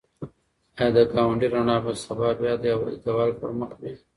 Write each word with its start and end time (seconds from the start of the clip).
ایا 0.77 0.87
د 0.95 0.97
ګاونډي 1.13 1.47
رڼا 1.53 1.77
به 1.83 1.91
سبا 2.05 2.29
بیا 2.39 2.53
د 2.63 2.65
دېوال 3.05 3.31
پر 3.39 3.49
مخ 3.59 3.71
وي؟ 3.81 3.93